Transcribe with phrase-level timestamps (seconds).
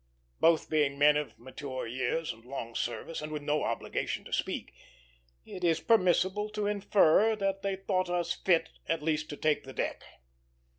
[0.39, 4.73] Both being men of mature years and long service, and with no obligation to speak,
[5.45, 9.73] it is permissible to infer that they thought us fit at least to take the
[9.73, 10.03] deck.